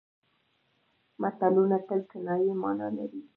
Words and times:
متلونه 1.21 1.77
تل 1.87 2.01
کنايي 2.11 2.51
مانا 2.61 2.87
لري 2.97 3.21